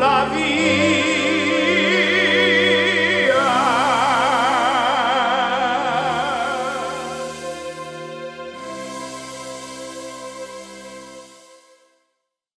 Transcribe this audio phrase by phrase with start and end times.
[0.00, 0.69] la vie.